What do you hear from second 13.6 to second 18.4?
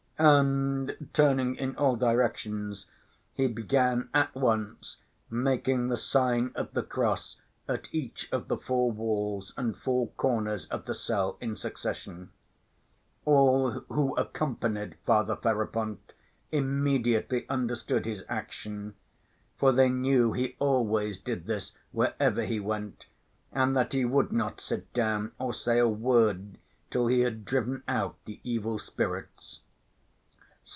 who accompanied Father Ferapont immediately understood his